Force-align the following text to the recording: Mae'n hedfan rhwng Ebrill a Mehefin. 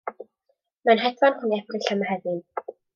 Mae'n 0.89 1.03
hedfan 1.05 1.37
rhwng 1.37 1.55
Ebrill 1.61 1.89
a 1.95 2.03
Mehefin. 2.03 2.45